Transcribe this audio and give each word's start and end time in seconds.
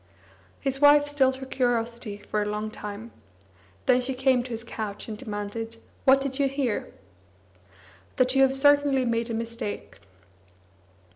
His 0.59 0.81
wife 0.81 1.05
stilled 1.05 1.35
her 1.35 1.45
curiosity 1.45 2.17
for 2.17 2.41
a 2.41 2.45
long 2.47 2.71
time; 2.71 3.11
then 3.85 4.01
she 4.01 4.15
came 4.15 4.41
to 4.41 4.49
his 4.49 4.63
couch 4.63 5.07
and 5.07 5.15
demanded: 5.15 5.77
"What 6.05 6.19
did 6.19 6.39
you 6.39 6.47
hear?" 6.47 6.91
"That 8.15 8.33
you 8.33 8.41
have 8.41 8.57
certainly 8.57 9.05
made 9.05 9.29
a 9.29 9.35
mistake." 9.35 9.99